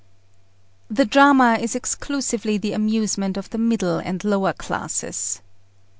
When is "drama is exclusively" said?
1.05-2.57